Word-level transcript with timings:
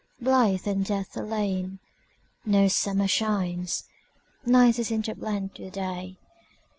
Blight 0.19 0.65
and 0.65 0.83
death 0.83 1.15
alone.No 1.15 2.67
summer 2.69 3.07
shines. 3.07 3.83
Night 4.43 4.79
is 4.79 4.89
interblent 4.89 5.59
with 5.59 5.73
Day. 5.73 6.17